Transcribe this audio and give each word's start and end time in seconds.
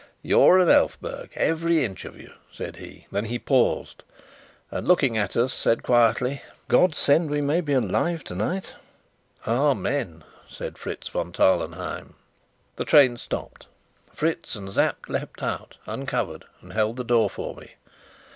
"You're 0.23 0.57
an 0.57 0.67
Elphberg, 0.67 1.29
every 1.35 1.83
inch 1.85 2.05
of 2.05 2.19
you," 2.19 2.31
said 2.51 2.77
he. 2.77 3.05
Then 3.11 3.25
he 3.25 3.37
paused, 3.37 4.01
and 4.71 4.87
looking 4.87 5.15
at 5.15 5.35
us, 5.35 5.53
said 5.53 5.83
quietly, 5.83 6.41
"God 6.67 6.95
send 6.95 7.29
we 7.29 7.39
may 7.39 7.61
be 7.61 7.73
alive 7.73 8.23
tonight!" 8.23 8.73
"Amen!" 9.45 10.23
said 10.49 10.79
Fritz 10.79 11.07
von 11.07 11.31
Tarlenheim. 11.31 12.15
The 12.77 12.85
train 12.85 13.17
stopped. 13.17 13.67
Fritz 14.11 14.55
and 14.55 14.73
Sapt 14.73 15.07
leapt 15.07 15.43
out, 15.43 15.77
uncovered, 15.85 16.45
and 16.63 16.73
held 16.73 16.95
the 16.95 17.03
door 17.03 17.29
for 17.29 17.53
me. 17.53 17.73